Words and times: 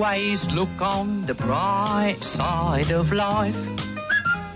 always 0.00 0.50
look 0.52 0.80
on 0.80 1.26
the 1.26 1.34
bright 1.34 2.16
side 2.22 2.90
of 2.90 3.12
life. 3.12 3.89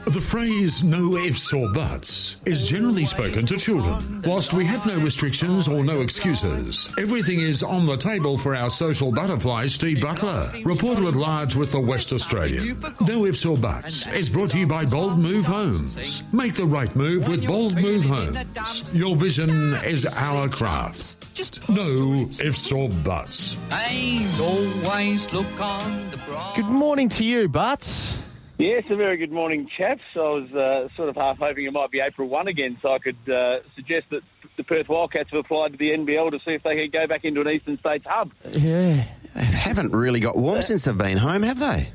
The 0.06 0.20
phrase 0.20 0.84
no 0.84 1.16
ifs 1.16 1.52
or 1.54 1.72
buts 1.72 2.40
is 2.44 2.68
generally 2.68 3.06
spoken 3.06 3.46
to 3.46 3.56
children. 3.56 4.20
Whilst 4.22 4.52
we 4.52 4.66
have 4.66 4.84
no 4.86 4.96
restrictions 4.98 5.66
or 5.66 5.82
no 5.82 6.02
excuses, 6.02 6.92
everything 6.98 7.40
is 7.40 7.62
on 7.62 7.86
the 7.86 7.96
table 7.96 8.36
for 8.36 8.54
our 8.54 8.68
social 8.68 9.10
butterfly, 9.10 9.66
Steve 9.66 10.02
Butler, 10.02 10.46
reporter 10.64 11.08
at 11.08 11.14
large 11.14 11.56
with 11.56 11.72
the 11.72 11.80
West 11.80 12.12
Australian. 12.12 12.76
No 13.08 13.24
ifs 13.24 13.46
or 13.46 13.56
buts 13.56 14.06
is 14.08 14.28
brought 14.28 14.50
to 14.50 14.58
you 14.58 14.66
by 14.66 14.84
Bold 14.84 15.18
Move 15.18 15.46
Homes. 15.46 16.22
Make 16.34 16.54
the 16.54 16.66
right 16.66 16.94
move 16.94 17.26
with 17.26 17.46
Bold 17.46 17.74
Move 17.74 18.04
Homes. 18.04 18.94
Your 18.94 19.16
vision 19.16 19.72
is 19.84 20.04
our 20.04 20.48
craft. 20.50 21.34
Just 21.34 21.66
no 21.68 22.28
ifs 22.42 22.70
or 22.70 22.90
buts. 22.90 23.56
And 23.72 24.40
always 24.40 25.32
look 25.32 25.60
on 25.60 26.10
the 26.10 26.18
bright 26.18 26.52
Good 26.56 26.66
morning 26.66 27.08
to 27.08 27.24
you, 27.24 27.48
Butts. 27.48 28.18
Yes, 28.58 28.84
a 28.88 28.94
very 28.94 29.16
good 29.16 29.32
morning, 29.32 29.66
chaps. 29.66 30.04
I 30.14 30.18
was 30.18 30.52
uh, 30.52 30.88
sort 30.94 31.08
of 31.08 31.16
half 31.16 31.38
hoping 31.38 31.64
it 31.64 31.72
might 31.72 31.90
be 31.90 31.98
April 31.98 32.28
1 32.28 32.46
again, 32.46 32.78
so 32.80 32.92
I 32.92 32.98
could 33.00 33.28
uh, 33.28 33.58
suggest 33.74 34.10
that 34.10 34.22
the 34.56 34.62
Perth 34.62 34.88
Wildcats 34.88 35.30
have 35.30 35.40
applied 35.40 35.72
to 35.72 35.78
the 35.78 35.90
NBL 35.90 36.30
to 36.30 36.38
see 36.38 36.52
if 36.52 36.62
they 36.62 36.76
could 36.76 36.92
go 36.92 37.08
back 37.08 37.24
into 37.24 37.40
an 37.40 37.48
Eastern 37.48 37.78
States 37.78 38.06
hub. 38.08 38.32
Yeah. 38.50 39.06
They 39.34 39.44
haven't 39.44 39.90
really 39.90 40.20
got 40.20 40.36
warm 40.36 40.62
since 40.62 40.84
they've 40.84 40.96
been 40.96 41.18
home, 41.18 41.42
have 41.42 41.58
they? 41.58 41.90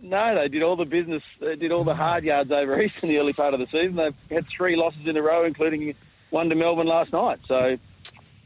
No, 0.00 0.36
they 0.36 0.46
did 0.46 0.62
all 0.62 0.76
the 0.76 0.84
business, 0.84 1.22
they 1.40 1.56
did 1.56 1.72
all 1.72 1.82
the 1.82 1.96
hard 1.96 2.22
yards 2.22 2.52
over 2.52 2.80
east 2.80 3.02
in 3.02 3.08
the 3.08 3.18
early 3.18 3.32
part 3.32 3.52
of 3.52 3.58
the 3.58 3.66
season. 3.66 3.96
They've 3.96 4.14
had 4.30 4.46
three 4.46 4.76
losses 4.76 5.06
in 5.06 5.16
a 5.16 5.22
row, 5.22 5.44
including 5.44 5.96
one 6.30 6.48
to 6.48 6.54
Melbourne 6.54 6.86
last 6.86 7.12
night. 7.12 7.40
So, 7.48 7.76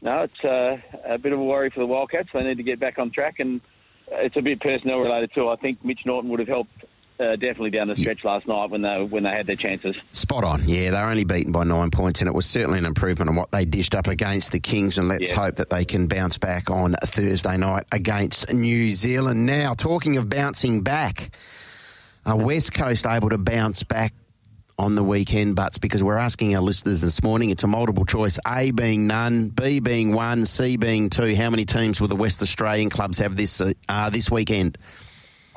no, 0.01 0.21
it's 0.23 0.43
uh, 0.43 0.77
a 1.05 1.19
bit 1.19 1.33
of 1.33 1.39
a 1.39 1.43
worry 1.43 1.69
for 1.69 1.81
the 1.81 1.85
Wildcats. 1.85 2.29
They 2.33 2.41
need 2.41 2.57
to 2.57 2.63
get 2.63 2.79
back 2.79 2.97
on 2.97 3.11
track, 3.11 3.39
and 3.39 3.61
it's 4.07 4.37
a 4.37 4.41
bit 4.41 4.59
personnel 4.59 4.99
related 5.01 5.33
too. 5.35 5.49
I 5.49 5.55
think 5.57 5.85
Mitch 5.85 6.01
Norton 6.03 6.31
would 6.31 6.39
have 6.39 6.47
helped 6.47 6.85
uh, 7.19 7.31
definitely 7.31 7.69
down 7.71 7.87
the 7.87 7.95
stretch 7.95 8.23
last 8.23 8.47
night 8.47 8.69
when 8.69 8.81
they 8.81 9.03
when 9.03 9.23
they 9.23 9.29
had 9.29 9.45
their 9.45 9.55
chances. 9.55 9.95
Spot 10.13 10.43
on. 10.43 10.67
Yeah, 10.67 10.91
they 10.91 10.97
were 10.97 11.09
only 11.09 11.25
beaten 11.25 11.51
by 11.51 11.63
nine 11.63 11.89
points, 11.91 12.21
and 12.21 12.27
it 12.27 12.33
was 12.33 12.45
certainly 12.45 12.79
an 12.79 12.85
improvement 12.85 13.29
on 13.29 13.35
what 13.35 13.51
they 13.51 13.65
dished 13.65 13.95
up 13.95 14.07
against 14.07 14.51
the 14.51 14.59
Kings. 14.59 14.97
And 14.97 15.07
let's 15.07 15.29
Yeah. 15.29 15.35
hope 15.35 15.55
that 15.55 15.69
they 15.69 15.83
can 15.85 16.07
bounce 16.07 16.37
back 16.37 16.69
on 16.69 16.95
Thursday 17.03 17.57
night 17.57 17.85
against 17.91 18.51
New 18.53 18.91
Zealand. 18.91 19.45
Now, 19.45 19.73
talking 19.73 20.15
of 20.17 20.29
bouncing 20.29 20.81
back, 20.81 21.31
are 22.25 22.37
West 22.37 22.73
Coast 22.73 23.05
able 23.05 23.29
to 23.29 23.37
bounce 23.37 23.83
back? 23.83 24.13
On 24.77 24.95
the 24.95 25.03
weekend, 25.03 25.57
butts 25.57 25.77
because 25.77 26.01
we're 26.01 26.15
asking 26.15 26.55
our 26.55 26.61
listeners 26.61 27.01
this 27.01 27.21
morning. 27.21 27.49
It's 27.49 27.63
a 27.63 27.67
multiple 27.67 28.05
choice: 28.05 28.39
A 28.47 28.71
being 28.71 29.07
none, 29.07 29.49
B 29.49 29.81
being 29.81 30.13
one, 30.13 30.45
C 30.45 30.77
being 30.77 31.09
two. 31.09 31.35
How 31.35 31.49
many 31.49 31.65
teams 31.65 31.99
will 31.99 32.07
the 32.07 32.15
West 32.15 32.41
Australian 32.41 32.89
clubs 32.89 33.17
have 33.17 33.35
this 33.35 33.59
uh, 33.59 33.73
uh, 33.89 34.09
this 34.09 34.31
weekend? 34.31 34.77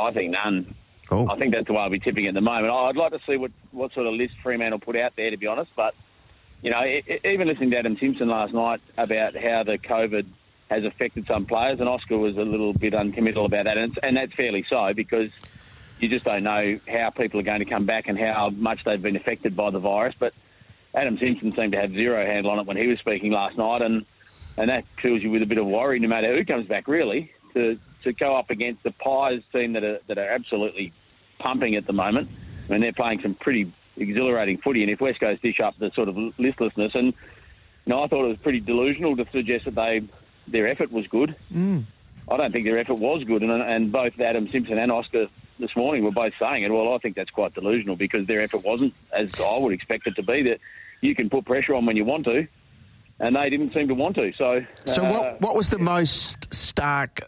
I 0.00 0.10
think 0.10 0.32
none. 0.32 0.74
Oh, 1.12 1.28
I 1.28 1.38
think 1.38 1.52
that's 1.54 1.66
the 1.66 1.74
way 1.74 1.80
I'll 1.80 1.90
be 1.90 1.98
tipping 2.00 2.26
at 2.26 2.34
the 2.34 2.40
moment. 2.40 2.72
I'd 2.72 2.96
like 2.96 3.12
to 3.12 3.20
see 3.28 3.36
what, 3.36 3.50
what 3.70 3.92
sort 3.92 4.06
of 4.06 4.14
list 4.14 4.34
Fremantle 4.42 4.80
put 4.80 4.96
out 4.96 5.12
there, 5.16 5.30
to 5.30 5.36
be 5.36 5.46
honest. 5.46 5.70
But, 5.76 5.94
you 6.62 6.70
know, 6.70 6.82
e- 6.82 7.20
even 7.24 7.48
listening 7.48 7.70
to 7.70 7.78
Adam 7.78 7.96
Simpson 8.00 8.28
last 8.28 8.52
night 8.54 8.80
about 8.96 9.34
how 9.36 9.62
the 9.64 9.78
COVID 9.78 10.26
has 10.70 10.84
affected 10.84 11.26
some 11.28 11.44
players, 11.46 11.80
and 11.80 11.88
Oscar 11.88 12.16
was 12.16 12.36
a 12.36 12.42
little 12.42 12.72
bit 12.72 12.94
uncommittal 12.94 13.44
about 13.44 13.64
that, 13.64 13.76
and, 13.76 13.96
and 14.02 14.16
that's 14.16 14.32
fairly 14.34 14.64
so 14.70 14.92
because 14.94 15.30
you 15.98 16.08
just 16.08 16.24
don't 16.24 16.42
know 16.42 16.78
how 16.88 17.10
people 17.16 17.38
are 17.38 17.44
going 17.44 17.60
to 17.60 17.68
come 17.68 17.86
back 17.86 18.08
and 18.08 18.18
how 18.18 18.50
much 18.50 18.80
they've 18.84 19.02
been 19.02 19.16
affected 19.16 19.54
by 19.54 19.70
the 19.70 19.78
virus. 19.78 20.14
But 20.18 20.32
Adam 20.94 21.18
Simpson 21.20 21.52
seemed 21.56 21.72
to 21.72 21.80
have 21.80 21.90
zero 21.92 22.24
handle 22.26 22.50
on 22.50 22.58
it 22.58 22.66
when 22.66 22.76
he 22.76 22.86
was 22.86 22.98
speaking 22.98 23.32
last 23.32 23.56
night, 23.56 23.82
and 23.82 24.04
and 24.56 24.68
that 24.68 24.84
fills 25.00 25.22
you 25.22 25.30
with 25.30 25.42
a 25.42 25.46
bit 25.46 25.58
of 25.58 25.66
worry, 25.66 25.98
no 25.98 26.08
matter 26.08 26.36
who 26.36 26.44
comes 26.44 26.66
back, 26.66 26.88
really, 26.88 27.30
to 27.54 27.78
to 28.04 28.12
go 28.12 28.36
up 28.36 28.50
against 28.50 28.82
the 28.82 28.90
Pies 28.92 29.42
team 29.52 29.74
that 29.74 29.84
are 29.84 30.00
that 30.08 30.18
are 30.18 30.28
absolutely 30.28 30.92
pumping 31.42 31.74
at 31.76 31.86
the 31.86 31.92
moment. 31.92 32.28
I 32.68 32.72
mean, 32.72 32.80
they're 32.80 32.92
playing 32.92 33.20
some 33.20 33.34
pretty 33.34 33.72
exhilarating 33.96 34.58
footy, 34.58 34.82
and 34.82 34.90
if 34.90 35.00
West 35.00 35.20
Coast 35.20 35.42
dish 35.42 35.60
up 35.60 35.76
the 35.78 35.90
sort 35.90 36.08
of 36.08 36.16
listlessness, 36.38 36.94
and 36.94 37.06
you 37.06 37.90
know, 37.90 38.02
I 38.02 38.06
thought 38.06 38.24
it 38.24 38.28
was 38.28 38.38
pretty 38.38 38.60
delusional 38.60 39.16
to 39.16 39.26
suggest 39.32 39.64
that 39.66 39.74
they 39.74 40.02
their 40.48 40.68
effort 40.68 40.90
was 40.90 41.06
good. 41.08 41.36
Mm. 41.52 41.84
I 42.30 42.36
don't 42.36 42.52
think 42.52 42.64
their 42.64 42.78
effort 42.78 42.94
was 42.94 43.24
good, 43.24 43.42
and 43.42 43.50
and 43.50 43.92
both 43.92 44.18
Adam 44.20 44.48
Simpson 44.50 44.78
and 44.78 44.92
Oscar 44.92 45.26
this 45.58 45.74
morning 45.76 46.04
were 46.04 46.12
both 46.12 46.32
saying 46.38 46.62
it. 46.62 46.72
Well, 46.72 46.94
I 46.94 46.98
think 46.98 47.16
that's 47.16 47.30
quite 47.30 47.54
delusional 47.54 47.96
because 47.96 48.26
their 48.26 48.42
effort 48.42 48.64
wasn't 48.64 48.94
as 49.12 49.30
I 49.40 49.58
would 49.58 49.72
expect 49.72 50.06
it 50.06 50.16
to 50.16 50.22
be. 50.22 50.42
That 50.42 50.60
you 51.00 51.14
can 51.14 51.28
put 51.28 51.44
pressure 51.44 51.74
on 51.74 51.84
when 51.84 51.96
you 51.96 52.04
want 52.04 52.24
to, 52.26 52.46
and 53.18 53.36
they 53.36 53.50
didn't 53.50 53.74
seem 53.74 53.88
to 53.88 53.94
want 53.94 54.16
to. 54.16 54.32
So, 54.38 54.64
So 54.84 55.04
uh, 55.04 55.10
what 55.10 55.40
what 55.40 55.56
was 55.56 55.70
the 55.70 55.78
most 55.78 56.52
stark 56.54 57.20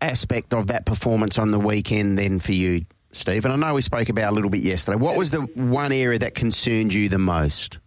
aspect 0.00 0.52
of 0.52 0.66
that 0.66 0.84
performance 0.84 1.38
on 1.38 1.50
the 1.50 1.58
weekend 1.58 2.18
then 2.18 2.38
for 2.38 2.52
you, 2.52 2.84
Steve? 3.16 3.44
And 3.44 3.52
I 3.52 3.56
know 3.56 3.74
we 3.74 3.82
spoke 3.82 4.08
about 4.08 4.30
a 4.32 4.34
little 4.34 4.50
bit 4.50 4.60
yesterday. 4.62 4.96
What 4.96 5.16
was 5.16 5.30
the 5.30 5.40
one 5.40 5.92
area 5.92 6.18
that 6.18 6.34
concerned 6.34 6.94
you 6.94 7.08
the 7.08 7.18
most? 7.18 7.78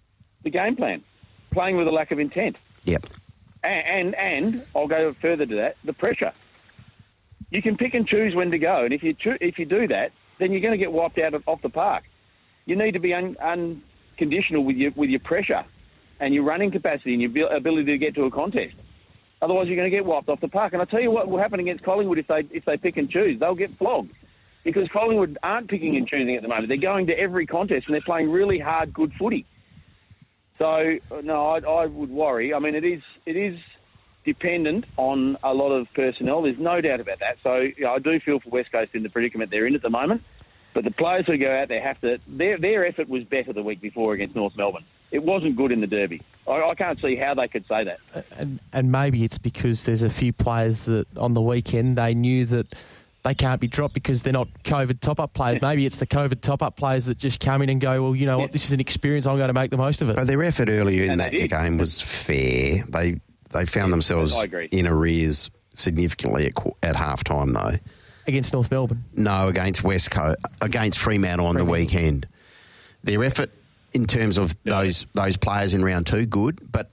the 0.43 0.49
game 0.49 0.75
plan, 0.75 1.03
playing 1.51 1.75
with 1.75 1.87
a 1.87 1.91
lack 1.91 2.11
of 2.11 2.19
intent. 2.19 2.57
Yep. 2.85 3.07
And, 3.63 4.15
and 4.15 4.15
and 4.15 4.65
I'll 4.75 4.87
go 4.87 5.13
further 5.13 5.45
to 5.45 5.55
that: 5.55 5.77
the 5.83 5.93
pressure. 5.93 6.31
You 7.51 7.61
can 7.61 7.77
pick 7.77 7.93
and 7.93 8.07
choose 8.07 8.35
when 8.35 8.51
to 8.51 8.57
go, 8.59 8.85
and 8.85 8.93
if 8.93 9.03
you 9.03 9.13
choo- 9.13 9.37
if 9.41 9.59
you 9.59 9.65
do 9.65 9.87
that, 9.87 10.11
then 10.37 10.51
you're 10.51 10.61
going 10.61 10.71
to 10.71 10.77
get 10.77 10.91
wiped 10.91 11.17
out 11.19 11.33
of, 11.33 11.47
off 11.47 11.61
the 11.61 11.69
park. 11.69 12.03
You 12.65 12.75
need 12.75 12.91
to 12.91 12.99
be 12.99 13.13
un- 13.13 13.35
unconditional 13.41 14.63
with 14.63 14.77
your 14.77 14.91
with 14.95 15.09
your 15.09 15.19
pressure 15.19 15.65
and 16.19 16.33
your 16.33 16.43
running 16.43 16.71
capacity 16.71 17.13
and 17.13 17.21
your 17.21 17.31
abil- 17.31 17.57
ability 17.57 17.85
to 17.91 17.97
get 17.97 18.15
to 18.15 18.23
a 18.23 18.31
contest. 18.31 18.75
Otherwise, 19.41 19.67
you're 19.67 19.77
going 19.77 19.89
to 19.89 19.95
get 19.95 20.05
wiped 20.05 20.29
off 20.29 20.39
the 20.41 20.47
park. 20.49 20.73
And 20.73 20.81
I 20.81 20.85
tell 20.85 20.99
you 20.99 21.11
what 21.11 21.27
will 21.29 21.39
happen 21.39 21.59
against 21.59 21.83
Collingwood 21.83 22.17
if 22.17 22.27
they 22.27 22.47
if 22.51 22.65
they 22.65 22.77
pick 22.77 22.97
and 22.97 23.09
choose, 23.09 23.39
they'll 23.39 23.55
get 23.55 23.77
flogged 23.77 24.13
because 24.63 24.87
Collingwood 24.89 25.37
aren't 25.41 25.69
picking 25.69 25.95
and 25.95 26.07
choosing 26.07 26.35
at 26.35 26.41
the 26.41 26.47
moment. 26.47 26.67
They're 26.67 26.77
going 26.77 27.07
to 27.07 27.17
every 27.17 27.45
contest 27.45 27.85
and 27.87 27.93
they're 27.93 28.01
playing 28.01 28.31
really 28.31 28.59
hard, 28.59 28.93
good 28.93 29.13
footy. 29.17 29.45
So 30.59 30.97
uh, 31.11 31.21
no, 31.23 31.47
I, 31.47 31.59
I 31.59 31.85
would 31.85 32.09
worry. 32.09 32.53
I 32.53 32.59
mean, 32.59 32.75
it 32.75 32.83
is 32.83 33.01
it 33.25 33.37
is 33.37 33.57
dependent 34.25 34.85
on 34.97 35.37
a 35.41 35.53
lot 35.53 35.71
of 35.71 35.87
personnel. 35.93 36.41
There's 36.41 36.59
no 36.59 36.81
doubt 36.81 36.99
about 36.99 37.19
that. 37.19 37.37
So 37.43 37.57
you 37.57 37.85
know, 37.85 37.93
I 37.93 37.99
do 37.99 38.19
feel 38.19 38.39
for 38.39 38.49
West 38.49 38.71
Coast 38.71 38.91
in 38.93 39.03
the 39.03 39.09
predicament 39.09 39.51
they're 39.51 39.65
in 39.65 39.75
at 39.75 39.81
the 39.81 39.89
moment. 39.89 40.21
But 40.73 40.83
the 40.83 40.91
players 40.91 41.25
who 41.25 41.37
go 41.37 41.51
out 41.51 41.67
there 41.67 41.81
have 41.81 41.99
to. 42.01 42.19
Their 42.27 42.57
their 42.57 42.85
effort 42.85 43.09
was 43.09 43.23
better 43.23 43.53
the 43.53 43.63
week 43.63 43.81
before 43.81 44.13
against 44.13 44.35
North 44.35 44.55
Melbourne. 44.55 44.85
It 45.11 45.23
wasn't 45.23 45.55
good 45.55 45.71
in 45.71 45.81
the 45.81 45.87
Derby. 45.87 46.21
I, 46.47 46.61
I 46.61 46.75
can't 46.75 46.99
see 47.01 47.15
how 47.15 47.33
they 47.33 47.47
could 47.47 47.65
say 47.67 47.83
that. 47.85 47.99
And, 48.37 48.59
and 48.71 48.91
maybe 48.91 49.23
it's 49.23 49.39
because 49.39 49.85
there's 49.85 50.03
a 50.03 50.09
few 50.09 50.31
players 50.31 50.85
that 50.85 51.07
on 51.17 51.33
the 51.33 51.41
weekend 51.41 51.97
they 51.97 52.13
knew 52.13 52.45
that 52.45 52.75
they 53.29 53.35
can't 53.35 53.61
be 53.61 53.67
dropped 53.67 53.93
because 53.93 54.23
they're 54.23 54.33
not 54.33 54.47
COVID 54.63 55.01
top 55.01 55.19
up 55.19 55.35
players. 55.35 55.61
Maybe 55.61 55.85
it's 55.85 55.97
the 55.97 56.07
COVID 56.07 56.41
top 56.41 56.63
up 56.63 56.75
players 56.75 57.05
that 57.05 57.19
just 57.19 57.39
come 57.39 57.61
in 57.61 57.69
and 57.69 57.79
go, 57.79 58.01
well, 58.01 58.15
you 58.15 58.25
know 58.25 58.39
what, 58.39 58.51
this 58.51 58.65
is 58.65 58.71
an 58.71 58.79
experience, 58.79 59.27
I'm 59.27 59.37
going 59.37 59.49
to 59.49 59.53
make 59.53 59.69
the 59.69 59.77
most 59.77 60.01
of 60.01 60.09
it. 60.09 60.15
But 60.15 60.25
their 60.25 60.41
effort 60.41 60.67
earlier 60.67 61.03
in 61.03 61.11
And 61.11 61.19
that 61.19 61.31
game 61.31 61.77
was 61.77 62.01
fair. 62.01 62.83
They 62.89 63.21
they 63.51 63.65
found 63.67 63.93
themselves 63.93 64.33
I 64.33 64.45
agree. 64.45 64.65
in 64.71 64.87
arrears 64.87 65.51
significantly 65.75 66.47
at, 66.47 66.55
qu- 66.55 66.75
at 66.81 66.95
half 66.95 67.23
time 67.23 67.53
though. 67.53 67.77
Against 68.25 68.51
North 68.51 68.71
Melbourne. 68.71 69.03
No, 69.13 69.47
against 69.47 69.83
West 69.83 70.09
Coast, 70.09 70.37
against 70.59 70.97
Fremantle 70.97 71.45
on 71.45 71.55
the 71.55 71.65
weekend. 71.65 72.27
Their 73.03 73.23
effort 73.23 73.51
in 73.93 74.07
terms 74.07 74.39
of 74.39 74.55
those 74.63 75.05
those 75.13 75.37
players 75.37 75.75
in 75.75 75.85
round 75.85 76.07
two, 76.07 76.25
good, 76.25 76.71
but 76.71 76.89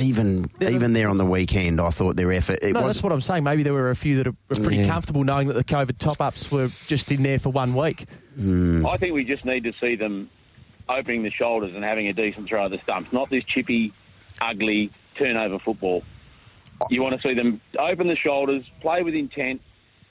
even 0.00 0.50
Yeah, 0.60 0.70
even 0.70 0.92
there 0.92 1.08
on 1.08 1.16
the 1.18 1.24
weekend, 1.24 1.80
I 1.80 1.90
thought 1.90 2.16
their 2.16 2.32
effort. 2.32 2.58
It 2.62 2.72
No, 2.72 2.82
was 2.82 2.96
that's 2.96 3.02
what 3.02 3.12
I'm 3.12 3.20
saying. 3.20 3.44
Maybe 3.44 3.62
there 3.62 3.72
were 3.72 3.90
a 3.90 3.96
few 3.96 4.16
that 4.18 4.26
are 4.26 4.34
are 4.50 4.56
pretty 4.56 4.78
Yeah. 4.78 4.88
comfortable 4.88 5.24
knowing 5.24 5.48
that 5.48 5.54
the 5.54 5.64
COVID 5.64 5.98
top 5.98 6.20
ups 6.20 6.50
were 6.50 6.68
just 6.86 7.10
in 7.12 7.22
there 7.22 7.38
for 7.38 7.50
one 7.50 7.74
week. 7.74 8.06
Hmm. 8.36 8.84
I 8.86 8.96
think 8.96 9.14
we 9.14 9.24
just 9.24 9.44
need 9.44 9.64
to 9.64 9.72
see 9.80 9.94
them 9.96 10.28
opening 10.88 11.22
the 11.22 11.30
shoulders 11.30 11.74
and 11.74 11.84
having 11.84 12.08
a 12.08 12.12
decent 12.12 12.46
throw 12.46 12.66
of 12.66 12.70
the 12.70 12.78
stumps, 12.78 13.12
not 13.12 13.30
this 13.30 13.44
chippy, 13.44 13.92
ugly 14.40 14.90
turnover 15.16 15.58
football. 15.58 16.02
You 16.90 17.02
want 17.02 17.20
to 17.20 17.26
see 17.26 17.34
them 17.34 17.60
open 17.78 18.08
the 18.08 18.16
shoulders, 18.16 18.64
play 18.80 19.02
with 19.02 19.14
intent, 19.14 19.60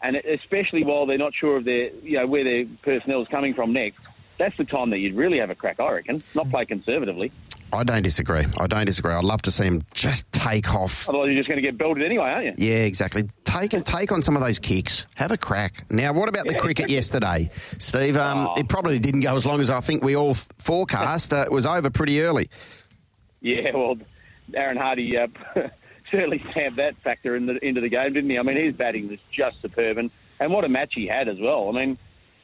and 0.01 0.15
especially 0.15 0.83
while 0.83 1.05
they're 1.05 1.17
not 1.17 1.33
sure 1.33 1.57
of 1.57 1.65
their, 1.65 1.89
you 2.03 2.17
know, 2.17 2.25
where 2.25 2.43
their 2.43 2.65
personnel 2.81 3.21
is 3.21 3.27
coming 3.27 3.53
from 3.53 3.73
next. 3.73 3.99
That's 4.39 4.55
the 4.57 4.63
time 4.63 4.89
that 4.89 4.97
you'd 4.99 5.15
really 5.15 5.37
have 5.39 5.49
a 5.51 5.55
crack, 5.55 5.79
I 5.79 5.91
reckon. 5.91 6.23
Not 6.33 6.49
play 6.49 6.65
conservatively. 6.65 7.31
I 7.73 7.83
don't 7.83 8.03
disagree. 8.03 8.45
I 8.59 8.67
don't 8.67 8.85
disagree. 8.85 9.11
I'd 9.13 9.23
love 9.23 9.41
to 9.43 9.51
see 9.51 9.63
him 9.65 9.81
just 9.93 10.31
take 10.31 10.73
off. 10.73 11.09
Otherwise, 11.09 11.27
you're 11.27 11.37
just 11.37 11.49
going 11.49 11.55
to 11.55 11.61
get 11.61 11.77
belted 11.77 12.03
anyway, 12.03 12.25
aren't 12.29 12.59
you? 12.59 12.69
Yeah, 12.69 12.83
exactly. 12.83 13.27
Take 13.45 13.71
take 13.85 14.11
on 14.11 14.21
some 14.21 14.35
of 14.35 14.43
those 14.43 14.59
kicks. 14.59 15.07
Have 15.15 15.31
a 15.31 15.37
crack. 15.37 15.85
Now, 15.91 16.13
what 16.13 16.29
about 16.29 16.47
the 16.47 16.53
Yeah, 16.53 16.59
cricket 16.59 16.89
yesterday, 16.89 17.49
Steve? 17.79 18.15
Um, 18.17 18.47
Oh. 18.47 18.53
It 18.59 18.69
probably 18.69 18.99
didn't 18.99 19.21
go 19.21 19.35
as 19.35 19.45
long 19.45 19.59
as 19.61 19.69
I 19.69 19.79
think 19.81 20.03
we 20.03 20.15
all 20.15 20.33
forecast. 20.59 21.33
Uh, 21.33 21.37
it 21.41 21.51
was 21.51 21.65
over 21.65 21.89
pretty 21.89 22.21
early. 22.21 22.49
Yeah, 23.41 23.71
well, 23.73 23.97
Aaron 24.53 24.77
Hardy 24.77 25.17
uh, 25.17 25.27
certainly 26.11 26.43
stamped 26.51 26.77
that 26.77 26.95
factor 27.03 27.35
in 27.35 27.45
the, 27.47 27.65
into 27.65 27.81
the 27.81 27.89
game, 27.89 28.13
didn't 28.13 28.29
he? 28.29 28.37
I 28.37 28.43
mean, 28.43 28.57
his 28.57 28.75
batting 28.75 29.07
was 29.09 29.19
just 29.35 29.61
superb, 29.61 29.97
and, 29.97 30.11
and 30.39 30.51
what 30.53 30.63
a 30.63 30.69
match 30.69 30.93
he 30.95 31.07
had 31.07 31.27
as 31.27 31.39
well. 31.39 31.69
I 31.69 31.71
mean, 31.85 31.97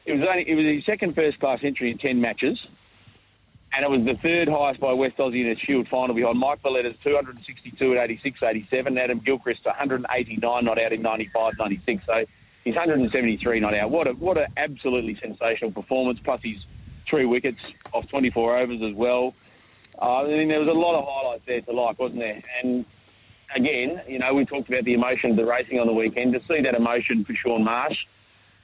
it 0.05 0.13
was 0.13 0.27
only 0.27 0.49
it 0.49 0.55
was 0.55 0.65
his 0.65 0.85
second 0.85 1.13
first 1.15 1.39
class 1.39 1.59
entry 1.63 1.91
in 1.91 1.97
ten 1.99 2.19
matches, 2.19 2.57
and 3.73 3.85
it 3.85 3.89
was 3.89 4.03
the 4.05 4.19
third 4.21 4.47
highest 4.47 4.79
by 4.79 4.93
West 4.93 5.17
Aussie 5.17 5.41
in 5.41 5.51
a 5.51 5.55
Shield 5.55 5.87
final 5.89 6.15
behind 6.15 6.39
Mike 6.39 6.61
Veletta's 6.63 6.95
262 7.03 7.97
at 7.97 8.09
86 8.09 8.41
87, 8.41 8.97
Adam 8.97 9.19
Gilchrist's 9.19 9.65
189 9.65 10.65
not 10.65 10.79
out 10.79 10.93
in 10.93 11.01
95 11.01 11.53
96. 11.59 12.03
So 12.05 12.25
he's 12.63 12.75
173 12.75 13.59
not 13.59 13.75
out. 13.75 13.91
What 13.91 14.07
a 14.07 14.13
what 14.13 14.37
an 14.37 14.47
absolutely 14.57 15.17
sensational 15.21 15.71
performance. 15.71 16.19
Plus 16.23 16.41
his 16.43 16.57
three 17.07 17.25
wickets 17.25 17.59
off 17.93 18.07
24 18.09 18.57
overs 18.57 18.81
as 18.81 18.93
well. 18.93 19.33
Uh, 20.01 20.23
I 20.23 20.27
mean, 20.27 20.47
there 20.47 20.59
was 20.59 20.69
a 20.69 20.71
lot 20.71 20.97
of 20.97 21.05
highlights 21.07 21.43
there 21.45 21.61
to 21.61 21.71
like, 21.71 21.99
wasn't 21.99 22.19
there? 22.19 22.41
And 22.63 22.85
again, 23.55 24.01
you 24.07 24.17
know, 24.17 24.33
we 24.33 24.45
talked 24.45 24.69
about 24.69 24.83
the 24.83 24.93
emotion 24.93 25.31
of 25.31 25.37
the 25.37 25.45
racing 25.45 25.79
on 25.79 25.87
the 25.87 25.93
weekend. 25.93 26.33
To 26.33 26.41
see 26.47 26.61
that 26.61 26.73
emotion 26.73 27.23
for 27.23 27.35
Shaun 27.35 27.63
Marsh, 27.63 27.97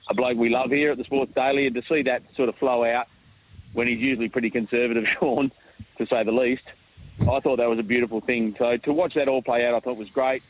a 0.09 0.15
bloke 0.15 0.37
we 0.37 0.49
love 0.49 0.71
here 0.71 0.91
at 0.91 0.97
the 0.97 1.03
Sports 1.03 1.33
Daily, 1.35 1.67
and 1.67 1.75
to 1.75 1.83
see 1.87 2.01
that 2.03 2.23
sort 2.35 2.49
of 2.49 2.55
flow 2.55 2.83
out 2.83 3.07
when 3.75 3.87
he's 3.87 3.99
usually 3.99 4.29
pretty 4.29 4.49
conservative, 4.49 5.05
Shaun, 5.19 5.51
to 5.97 6.05
say 6.07 6.23
the 6.23 6.31
least, 6.31 6.63
I 7.21 7.39
thought 7.39 7.57
that 7.57 7.69
was 7.69 7.79
a 7.79 7.83
beautiful 7.83 8.21
thing. 8.21 8.55
So 8.57 8.77
to 8.77 8.93
watch 8.93 9.13
that 9.13 9.27
all 9.27 9.41
play 9.41 9.65
out, 9.65 9.75
I 9.75 9.79
thought 9.79 9.97
was 9.97 10.09
great. 10.09 10.41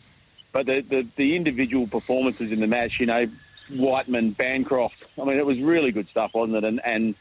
But 0.52 0.68
the, 0.68 0.82
the, 0.82 1.08
the 1.18 1.36
individual 1.36 1.88
performances 1.88 2.52
in 2.52 2.62
the 2.62 2.68
match, 2.68 2.94
you 3.00 3.06
know, 3.06 3.28
Whiteman, 3.70 4.32
Bancroft, 4.32 5.04
I 5.20 5.26
mean, 5.26 5.38
it 5.38 5.46
was 5.46 5.60
really 5.60 5.92
good 5.92 6.08
stuff, 6.10 6.32
wasn't 6.34 6.58
it? 6.58 6.64
And, 6.64 6.82
and 6.86 7.16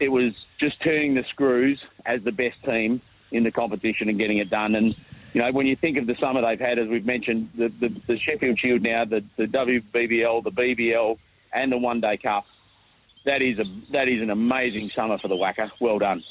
it 0.00 0.08
was 0.08 0.32
just 0.58 0.82
turning 0.82 1.14
the 1.14 1.24
screws 1.24 1.80
as 2.06 2.22
the 2.22 2.32
best 2.32 2.62
team 2.64 3.02
in 3.30 3.44
the 3.44 3.50
competition 3.50 4.08
and 4.08 4.18
getting 4.18 4.38
it 4.38 4.48
done. 4.48 4.74
And, 4.74 4.94
you 5.32 5.42
know, 5.42 5.50
when 5.52 5.66
you 5.66 5.76
think 5.76 5.98
of 5.98 6.06
the 6.06 6.16
summer 6.20 6.40
they've 6.40 6.58
had, 6.58 6.78
as 6.78 6.88
we've 6.88 7.04
mentioned, 7.04 7.50
the, 7.54 7.68
the, 7.68 7.88
the 8.06 8.18
Sheffield 8.18 8.58
Shield 8.58 8.82
now, 8.82 9.04
the, 9.04 9.24
the 9.36 9.44
WBBL, 9.44 10.44
the 10.44 10.50
BBL, 10.50 11.18
and 11.52 11.70
the 11.70 11.78
One 11.78 12.00
Day 12.00 12.16
Cup, 12.16 12.44
that 13.24 13.42
is 13.42 13.58
a 13.58 13.64
that 13.92 14.08
is 14.08 14.20
an 14.22 14.30
amazing 14.30 14.90
summer 14.94 15.18
for 15.18 15.28
the 15.28 15.36
WACA. 15.36 15.70
Well 15.80 15.98
done. 15.98 16.22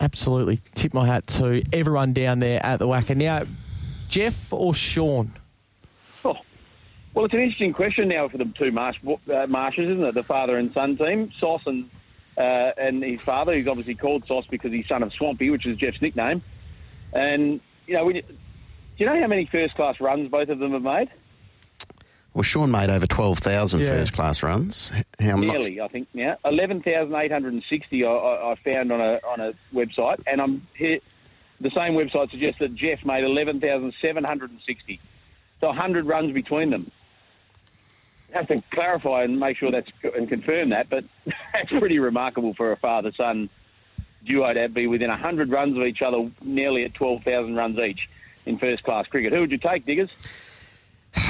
Absolutely. 0.00 0.60
Tip 0.74 0.94
my 0.94 1.06
hat 1.06 1.26
to 1.28 1.62
everyone 1.72 2.12
down 2.12 2.40
there 2.40 2.64
at 2.64 2.78
the 2.78 2.86
WACA. 2.86 3.16
Now, 3.16 3.44
Geoff 4.08 4.52
or 4.52 4.74
Shaun? 4.74 5.32
Oh, 6.24 6.36
well, 7.14 7.24
it's 7.24 7.34
an 7.34 7.40
interesting 7.40 7.72
question 7.72 8.08
now 8.08 8.28
for 8.28 8.38
the 8.38 8.44
two 8.44 8.72
Marsh, 8.72 8.98
uh, 9.06 9.46
Marshes, 9.46 9.88
isn't 9.88 10.04
it? 10.04 10.14
The 10.14 10.22
father 10.22 10.58
and 10.58 10.72
son 10.72 10.96
team. 10.96 11.32
Sauce 11.38 11.62
and, 11.66 11.88
uh, 12.36 12.72
and 12.76 13.02
his 13.02 13.20
father, 13.20 13.54
he's 13.54 13.68
obviously 13.68 13.94
called 13.94 14.26
Sauce 14.26 14.46
because 14.50 14.72
he's 14.72 14.86
son 14.88 15.02
of 15.02 15.12
Swampy, 15.12 15.50
which 15.50 15.66
is 15.66 15.76
Geoff's 15.78 16.02
nickname. 16.02 16.42
And, 17.12 17.60
you 17.86 17.94
know, 17.94 18.08
you, 18.08 18.22
do 18.22 18.34
you 18.96 19.06
know 19.06 19.20
how 19.20 19.28
many 19.28 19.46
first 19.46 19.74
class 19.76 20.00
runs 20.00 20.30
both 20.30 20.48
of 20.48 20.58
them 20.58 20.72
have 20.72 20.82
made? 20.82 21.08
Well, 22.36 22.42
Shaun 22.42 22.70
made 22.70 22.90
over 22.90 23.06
12,000 23.06 23.80
Yeah. 23.80 23.86
first 23.86 24.12
class 24.12 24.42
runs. 24.42 24.92
How 25.18 25.36
much? 25.36 25.48
Nearly, 25.48 25.80
I 25.80 25.88
think 25.88 26.06
now. 26.12 26.36
11,860 26.44 28.04
I, 28.04 28.08
I, 28.10 28.52
I 28.52 28.54
found 28.56 28.92
on 28.92 29.00
a, 29.00 29.20
on 29.26 29.40
a 29.40 29.54
website. 29.74 30.20
And 30.26 30.42
I'm 30.42 30.66
here, 30.76 30.98
the 31.62 31.70
same 31.70 31.94
website 31.94 32.30
suggests 32.30 32.58
that 32.58 32.74
Geoff 32.74 33.06
made 33.06 33.24
11,760. 33.24 35.00
So 35.62 35.68
100 35.68 36.04
runs 36.06 36.34
between 36.34 36.68
them. 36.68 36.90
Have 38.32 38.48
to 38.48 38.62
clarify 38.70 39.22
and 39.22 39.40
make 39.40 39.56
sure 39.56 39.70
that's 39.70 39.88
and 40.02 40.28
confirm 40.28 40.68
that, 40.70 40.90
but 40.90 41.04
that's 41.54 41.70
pretty 41.70 41.98
remarkable 41.98 42.52
for 42.52 42.70
a 42.70 42.76
father-son 42.76 43.48
duo 44.26 44.52
to 44.52 44.68
be 44.68 44.86
within 44.86 45.08
100 45.08 45.50
runs 45.50 45.78
of 45.78 45.84
each 45.84 46.02
other, 46.02 46.30
nearly 46.42 46.84
at 46.84 46.92
12,000 46.92 47.54
runs 47.54 47.78
each 47.78 48.10
in 48.44 48.58
first-class 48.58 49.06
cricket. 49.06 49.32
Who 49.32 49.40
would 49.40 49.52
you 49.52 49.56
take, 49.56 49.86
Diggers? 49.86 50.10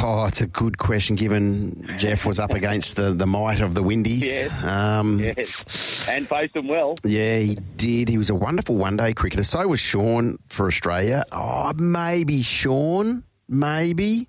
Oh, 0.03 0.27
it's 0.27 0.41
a 0.41 0.47
good 0.47 0.79
question 0.79 1.17
given 1.17 1.87
Geoff 1.97 2.27
was 2.27 2.39
up 2.39 2.53
against 2.53 2.97
the, 2.97 3.13
the 3.13 3.27
might 3.27 3.61
of 3.61 3.75
the 3.75 3.83
Windies. 3.83 4.25
Yes. 4.25 4.65
Um, 4.65 5.19
Yes, 5.21 6.09
and 6.09 6.29
faced 6.29 6.55
them 6.55 6.69
well. 6.69 6.97
Yeah, 7.05 7.39
he 7.39 7.55
did. 7.77 8.09
He 8.09 8.19
was 8.19 8.29
a 8.31 8.35
wonderful 8.35 8.77
one 8.77 8.97
day 8.97 9.13
cricketer. 9.15 9.43
So 9.43 9.67
was 9.67 9.81
Shaun 9.81 10.39
for 10.49 10.67
Australia. 10.67 11.25
Oh, 11.33 11.73
maybe 11.75 12.43
Shaun. 12.43 13.23
Maybe. 13.49 14.29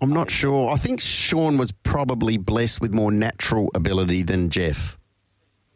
I'm 0.00 0.12
not 0.12 0.30
sure. 0.30 0.70
I 0.70 0.76
think 0.76 1.00
Shaun 1.00 1.58
was 1.58 1.70
probably 1.72 2.36
blessed 2.36 2.80
with 2.80 2.92
more 2.92 3.12
natural 3.12 3.70
ability 3.74 4.22
than 4.22 4.48
Geoff. 4.50 4.98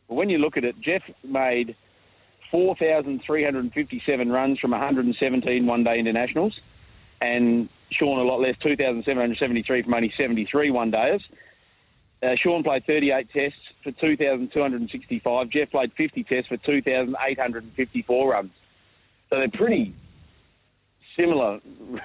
when 0.09 0.31
you 0.31 0.39
look 0.39 0.57
at 0.57 0.65
it, 0.65 0.81
Geoff 0.81 1.03
made 1.23 1.77
4,357 2.51 4.29
runs 4.33 4.59
from 4.59 4.71
117 4.71 5.67
one 5.67 5.85
day 5.85 5.99
internationals, 5.99 6.59
and 7.21 7.69
Shaun 7.93 8.19
a 8.19 8.23
lot 8.23 8.41
less, 8.41 8.57
2,773 8.63 9.83
from 9.83 9.95
only 9.95 10.13
73 10.17 10.71
one 10.71 10.91
days. 10.91 11.21
Uh, 12.23 12.35
Shaun 12.43 12.63
played 12.63 12.87
38 12.87 13.29
tests 13.33 13.59
for 13.83 13.93
2,265. 13.93 15.51
Geoff 15.51 15.71
played 15.71 15.93
50 15.97 16.25
tests 16.25 16.49
for 16.49 16.57
2,854 16.57 18.31
runs. 18.31 18.51
So 19.31 19.37
they're 19.39 19.49
pretty 19.51 19.95
similar 21.17 21.61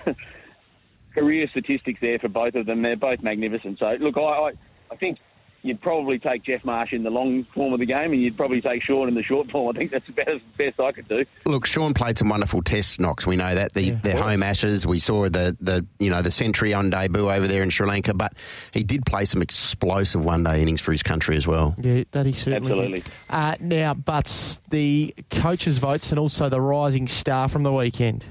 career 1.16 1.48
statistics 1.50 2.00
there 2.02 2.20
for 2.20 2.30
both 2.30 2.56
of 2.56 2.66
them. 2.66 2.82
They're 2.82 2.98
both 2.98 3.22
magnificent. 3.22 3.80
So, 3.80 3.96
look, 4.00 4.18
I, 4.18 4.22
I, 4.22 4.52
I 4.92 4.96
think 4.98 5.18
you'd 5.64 5.82
probably 5.82 6.18
take 6.20 6.44
Geoff 6.44 6.64
Marsh 6.66 6.94
in 6.94 7.04
the 7.04 7.10
long 7.10 7.46
form 7.54 7.74
of 7.74 7.80
the 7.80 7.86
game, 7.86 8.14
and 8.14 8.22
you'd 8.22 8.38
probably 8.38 8.62
take 8.62 8.82
Shaun 8.84 9.08
in 9.08 9.14
the 9.16 9.24
short 9.24 9.50
form. 9.52 9.76
I 9.76 9.80
think 9.80 9.92
that's 9.92 10.08
about 10.10 10.28
as 10.30 10.42
best 10.58 10.80
I 10.80 10.92
could 10.92 11.08
do. 11.08 11.26
Look, 11.46 11.66
Shaun 11.66 11.94
played 11.94 12.18
some 12.18 12.30
wonderful 12.30 12.62
test 12.62 13.00
knocks. 13.00 13.28
We 13.28 13.36
know 13.36 13.54
that 13.56 13.74
the 13.74 13.82
Yeah. 13.84 14.00
their 14.04 14.18
home 14.22 14.44
ashes. 14.44 14.86
We 14.88 15.00
saw 15.00 15.30
the 15.30 15.56
the 15.62 15.86
you 16.00 16.10
know 16.10 16.22
the 16.22 16.32
century 16.32 16.74
on 16.74 16.90
debut 16.90 17.30
over 17.30 17.48
there 17.48 17.64
in 17.64 17.70
Sri 17.70 17.88
Lanka, 17.88 18.14
but 18.14 18.34
he 18.72 18.84
did 18.84 19.06
play 19.06 19.26
some 19.26 19.42
explosive 19.42 20.24
one 20.24 20.44
day 20.44 20.62
innings 20.62 20.82
for 20.82 20.92
his 20.92 21.04
country 21.04 21.36
as 21.38 21.48
well. 21.48 21.76
Yeah, 21.78 22.04
that 22.12 22.26
he 22.26 22.34
certainly 22.34 22.72
Absolutely. 22.72 23.00
did. 23.02 23.10
Uh, 23.30 23.56
now, 23.60 23.94
but 23.94 24.60
the 24.70 25.14
coaches' 25.30 25.78
votes 25.78 26.12
and 26.12 26.20
also 26.20 26.50
the 26.50 26.62
rising 26.62 27.08
star 27.08 27.48
from 27.48 27.64
the 27.64 27.72
weekend. 27.74 28.26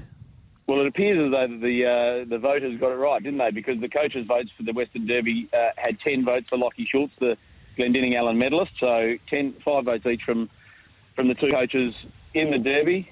Well, 0.67 0.81
it 0.81 0.87
appears 0.87 1.25
as 1.25 1.31
though 1.31 1.47
the 1.47 1.85
uh, 1.85 2.29
the 2.29 2.37
voters 2.37 2.79
got 2.79 2.91
it 2.91 2.95
right, 2.95 3.21
didn't 3.21 3.39
they? 3.39 3.51
Because 3.51 3.79
the 3.79 3.89
coaches' 3.89 4.25
votes 4.25 4.51
for 4.55 4.63
the 4.63 4.73
Western 4.73 5.05
Derby 5.05 5.49
uh, 5.53 5.69
had 5.75 5.99
10 5.99 6.23
votes 6.23 6.49
for 6.49 6.57
Lachie 6.57 6.87
Schultz, 6.87 7.13
the 7.19 7.37
Glendinning 7.77 8.15
Allan 8.15 8.37
medalist. 8.37 8.71
So 8.79 9.17
10, 9.29 9.53
five 9.65 9.85
votes 9.85 10.05
each 10.05 10.23
from 10.23 10.49
from 11.15 11.27
the 11.27 11.35
two 11.35 11.49
coaches 11.49 11.93
in 12.33 12.51
the 12.51 12.57
Derby. 12.57 13.09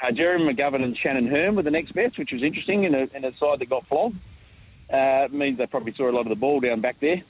Uh, 0.00 0.12
Jeremy 0.12 0.54
McGovern 0.54 0.84
and 0.84 0.96
Shannon 0.96 1.26
Hurn 1.26 1.56
were 1.56 1.62
the 1.62 1.70
next 1.70 1.92
best, 1.92 2.18
which 2.18 2.30
was 2.30 2.42
interesting 2.42 2.84
in 2.84 2.94
a, 2.94 3.08
in 3.14 3.24
a 3.24 3.36
side 3.36 3.58
that 3.58 3.68
got 3.68 3.86
flogged. 3.86 4.16
Uh, 4.92 5.28
means 5.30 5.58
they 5.58 5.66
probably 5.66 5.92
saw 5.94 6.08
a 6.08 6.12
lot 6.12 6.20
of 6.20 6.28
the 6.28 6.36
ball 6.36 6.60
down 6.60 6.80
back 6.80 6.98
there. 7.00 7.22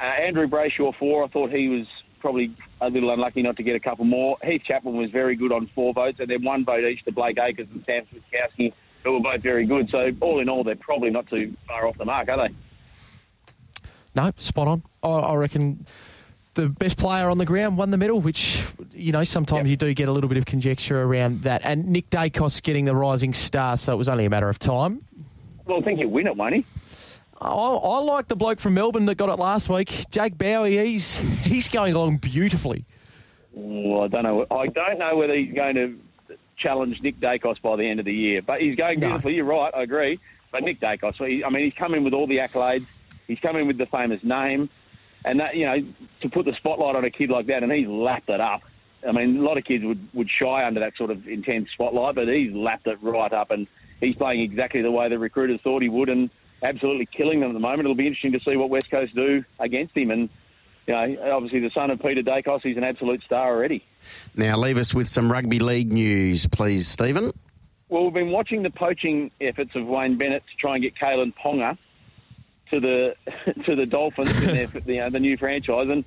Uh, 0.00 0.04
Andrew 0.04 0.46
Brayshaw, 0.48 0.94
four. 0.96 1.24
I 1.24 1.28
thought 1.28 1.50
he 1.50 1.68
was 1.68 1.86
probably 2.20 2.56
a 2.80 2.88
little 2.88 3.12
unlucky 3.12 3.42
not 3.42 3.56
to 3.58 3.62
get 3.62 3.76
a 3.76 3.80
couple 3.80 4.04
more. 4.04 4.38
Heath 4.42 4.62
Chapman 4.66 4.96
was 4.96 5.10
very 5.10 5.36
good 5.36 5.52
on 5.52 5.70
four 5.74 5.92
votes, 5.92 6.18
and 6.20 6.28
then 6.28 6.42
one 6.42 6.64
vote 6.64 6.82
each 6.82 7.04
to 7.04 7.12
Blake 7.12 7.38
Acres 7.38 7.66
and 7.70 7.84
Sam 7.84 8.04
Switkowski, 8.06 8.72
who 9.04 9.12
were 9.12 9.20
both 9.20 9.42
very 9.42 9.66
good. 9.66 9.88
So 9.90 10.10
all 10.20 10.40
in 10.40 10.48
all, 10.48 10.64
they're 10.64 10.74
probably 10.76 11.10
not 11.10 11.28
too 11.28 11.54
far 11.68 11.86
off 11.86 11.96
the 11.98 12.04
mark, 12.04 12.28
are 12.28 12.48
they? 12.48 12.54
No, 14.14 14.32
spot 14.38 14.68
on. 14.68 14.82
I, 15.02 15.08
I 15.08 15.34
reckon 15.34 15.86
the 16.54 16.68
best 16.68 16.96
player 16.96 17.28
on 17.28 17.38
the 17.38 17.44
ground 17.44 17.76
won 17.76 17.90
the 17.90 17.96
medal, 17.96 18.20
which, 18.20 18.64
you 18.92 19.12
know, 19.12 19.24
sometimes 19.24 19.68
Yep. 19.68 19.70
you 19.70 19.76
do 19.76 19.94
get 19.94 20.08
a 20.08 20.12
little 20.12 20.28
bit 20.28 20.38
of 20.38 20.46
conjecture 20.46 21.02
around 21.02 21.42
that. 21.42 21.62
And 21.64 21.88
Nick 21.88 22.10
Daicos 22.10 22.62
getting 22.62 22.84
the 22.84 22.94
rising 22.94 23.34
star, 23.34 23.76
so 23.76 23.92
it 23.92 23.96
was 23.96 24.08
only 24.08 24.24
a 24.24 24.30
matter 24.30 24.48
of 24.48 24.58
time. 24.58 25.02
Well, 25.66 25.78
I 25.78 25.82
think 25.82 25.98
he'll 25.98 26.08
win 26.08 26.26
it, 26.26 26.36
won't 26.36 26.54
he? 26.54 26.64
I, 27.40 27.48
I 27.48 27.98
like 28.00 28.28
the 28.28 28.36
bloke 28.36 28.60
from 28.60 28.74
Melbourne 28.74 29.04
that 29.06 29.16
got 29.16 29.28
it 29.28 29.38
last 29.40 29.68
week, 29.68 30.04
Jake 30.10 30.38
Bowey. 30.38 30.78
He's 30.86 31.16
he's 31.42 31.68
going 31.68 31.94
along 31.94 32.18
beautifully. 32.18 32.84
Well, 33.52 34.02
I 34.04 34.08
don't 34.08 34.22
know. 34.22 34.46
I 34.50 34.66
don't 34.68 34.98
know 34.98 35.16
whether 35.16 35.34
he's 35.34 35.52
going 35.52 35.74
to 35.74 35.98
challenge 36.64 37.00
Nick 37.02 37.20
Daicos 37.20 37.60
by 37.62 37.76
the 37.76 37.84
end 37.88 38.00
of 38.00 38.06
the 38.06 38.14
year, 38.14 38.40
but 38.42 38.60
he's 38.60 38.74
going 38.74 38.98
No. 38.98 39.08
beautifully. 39.08 39.34
You're 39.34 39.44
right. 39.44 39.72
I 39.74 39.82
agree. 39.82 40.18
But 40.50 40.62
Nick 40.64 40.80
Daicos, 40.80 41.14
he, 41.24 41.44
I 41.44 41.50
mean, 41.50 41.64
he's 41.64 41.74
come 41.74 41.94
in 41.94 42.02
with 42.04 42.14
all 42.14 42.26
the 42.26 42.38
accolades. 42.38 42.86
He's 43.28 43.38
come 43.40 43.56
in 43.56 43.66
with 43.66 43.76
the 43.78 43.86
famous 43.86 44.22
name, 44.24 44.68
and 45.24 45.40
that 45.40 45.56
you 45.56 45.66
know 45.66 45.76
to 46.22 46.28
put 46.28 46.44
the 46.46 46.54
spotlight 46.54 46.96
on 46.96 47.04
a 47.04 47.10
kid 47.10 47.30
like 47.30 47.46
that, 47.46 47.62
and 47.62 47.70
he's 47.72 47.88
lapped 47.88 48.28
it 48.30 48.40
up. 48.40 48.62
I 49.06 49.12
mean, 49.12 49.36
a 49.38 49.42
lot 49.42 49.58
of 49.58 49.64
kids 49.64 49.84
would, 49.84 50.00
would 50.14 50.30
shy 50.30 50.64
under 50.66 50.80
that 50.80 50.96
sort 50.96 51.10
of 51.10 51.28
intense 51.28 51.68
spotlight, 51.72 52.14
but 52.14 52.26
he's 52.28 52.52
lapped 52.54 52.86
it 52.86 52.98
right 53.02 53.32
up, 53.32 53.50
and 53.50 53.66
he's 54.00 54.16
playing 54.16 54.40
exactly 54.40 54.80
the 54.80 54.90
way 54.90 55.08
the 55.10 55.18
recruiters 55.18 55.60
thought 55.60 55.82
he 55.82 55.90
would, 55.90 56.08
and 56.08 56.30
absolutely 56.62 57.06
killing 57.06 57.40
them 57.40 57.50
at 57.50 57.52
the 57.52 57.60
moment. 57.60 57.80
It'll 57.80 57.94
be 57.94 58.06
interesting 58.06 58.32
to 58.32 58.40
see 58.40 58.56
what 58.56 58.70
West 58.70 58.90
Coast 58.90 59.14
do 59.14 59.44
against 59.60 59.94
him, 59.96 60.10
and 60.10 60.30
you 60.86 60.94
know, 60.94 61.32
obviously 61.32 61.60
the 61.60 61.70
son 61.70 61.90
of 61.90 62.00
Peter 62.00 62.22
Daicos, 62.22 62.62
he's 62.62 62.76
an 62.76 62.84
absolute 62.84 63.22
star 63.22 63.48
already. 63.54 63.84
Now, 64.36 64.56
leave 64.56 64.78
us 64.78 64.94
with 64.94 65.08
some 65.08 65.30
rugby 65.30 65.58
league 65.58 65.92
news, 65.92 66.46
please, 66.46 66.88
Stephen. 66.88 67.32
Well, 67.88 68.04
we've 68.04 68.14
been 68.14 68.30
watching 68.30 68.62
the 68.62 68.70
poaching 68.70 69.30
efforts 69.40 69.70
of 69.74 69.86
Wayne 69.86 70.16
Bennett 70.16 70.42
to 70.50 70.56
try 70.56 70.74
and 70.74 70.82
get 70.82 70.96
Kalyn 70.96 71.32
Ponga 71.34 71.78
to 72.72 72.80
the 72.80 73.14
to 73.66 73.76
the 73.76 73.86
Dolphins 73.86 74.30
in 74.36 74.46
their, 74.46 74.68
you 74.86 75.02
uh, 75.02 75.04
know, 75.04 75.10
the 75.10 75.20
new 75.20 75.36
franchise, 75.36 75.88
and 75.88 76.04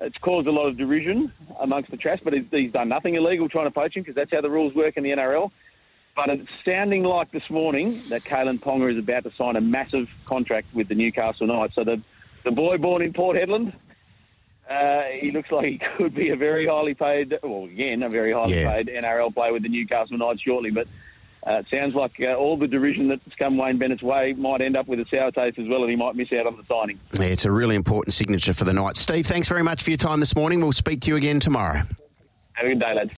it's 0.00 0.18
caused 0.18 0.48
a 0.48 0.52
lot 0.52 0.66
of 0.66 0.76
derision 0.76 1.32
amongst 1.60 1.90
the 1.90 1.96
trash. 1.96 2.20
But 2.22 2.34
he's, 2.34 2.44
he's 2.50 2.72
done 2.72 2.88
nothing 2.88 3.14
illegal 3.14 3.48
trying 3.48 3.66
to 3.66 3.70
poach 3.70 3.96
him 3.96 4.02
because 4.02 4.16
that's 4.16 4.32
how 4.32 4.40
the 4.40 4.50
rules 4.50 4.74
work 4.74 4.96
in 4.96 5.04
the 5.04 5.10
NRL. 5.10 5.50
But 6.14 6.28
it's 6.28 6.48
sounding 6.64 7.04
like 7.04 7.30
this 7.30 7.48
morning 7.48 8.02
that 8.10 8.24
Kalyn 8.24 8.60
Ponga 8.60 8.92
is 8.92 8.98
about 8.98 9.24
to 9.24 9.32
sign 9.32 9.56
a 9.56 9.62
massive 9.62 10.08
contract 10.26 10.74
with 10.74 10.88
the 10.88 10.94
Newcastle 10.94 11.46
Knights. 11.46 11.74
So 11.74 11.84
the 11.84 12.02
the 12.44 12.50
boy 12.50 12.76
born 12.76 13.02
in 13.02 13.12
Port 13.12 13.36
Hedland, 13.36 13.72
Uh, 14.72 15.02
he 15.18 15.30
looks 15.30 15.50
like 15.50 15.66
he 15.66 15.80
could 15.96 16.14
be 16.14 16.30
a 16.30 16.36
very 16.36 16.66
highly 16.66 16.94
paid, 16.94 17.38
well, 17.42 17.64
again, 17.64 18.02
a 18.02 18.08
very 18.08 18.32
highly 18.32 18.60
Yeah. 18.60 18.72
paid 18.78 18.88
NRL 18.88 19.34
player 19.34 19.52
with 19.52 19.62
the 19.62 19.68
Newcastle 19.68 20.16
Knights 20.16 20.40
shortly. 20.40 20.70
But 20.70 20.86
uh, 21.46 21.54
it 21.54 21.66
sounds 21.70 21.94
like 21.94 22.12
uh, 22.20 22.34
all 22.34 22.56
the 22.56 22.68
derision 22.68 23.08
that's 23.08 23.22
come 23.38 23.56
Wayne 23.58 23.76
Bennett's 23.78 24.02
way 24.02 24.32
might 24.32 24.60
end 24.60 24.76
up 24.76 24.86
with 24.86 25.00
a 25.00 25.04
sour 25.10 25.30
taste 25.32 25.58
as 25.58 25.68
well, 25.68 25.82
and 25.82 25.90
he 25.90 25.96
might 25.96 26.14
miss 26.14 26.32
out 26.32 26.46
on 26.46 26.56
the 26.56 26.64
signing. 26.64 26.98
Yeah, 27.12 27.26
it's 27.26 27.44
a 27.44 27.50
really 27.52 27.74
important 27.74 28.14
signature 28.14 28.52
for 28.52 28.64
the 28.64 28.72
Knights. 28.72 29.00
Steve, 29.00 29.26
thanks 29.26 29.48
very 29.48 29.62
much 29.62 29.82
for 29.82 29.90
your 29.90 29.98
time 29.98 30.20
this 30.20 30.34
morning. 30.36 30.60
We'll 30.60 30.72
speak 30.72 31.00
to 31.02 31.08
you 31.08 31.16
again 31.16 31.40
tomorrow. 31.40 31.82
Have 32.54 32.66
a 32.66 32.68
good 32.68 32.80
day, 32.80 32.94
lads. 32.94 33.10